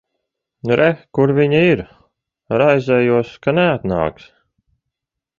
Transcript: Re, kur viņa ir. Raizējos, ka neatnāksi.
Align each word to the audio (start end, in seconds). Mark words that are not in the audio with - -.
Re, 0.79 0.85
kur 1.17 1.33
viņa 1.39 1.59
ir. 1.65 1.83
Raizējos, 2.61 3.33
ka 3.45 3.53
neatnāksi. 3.57 4.33